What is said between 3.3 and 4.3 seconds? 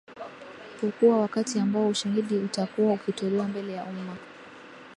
mbele ya umma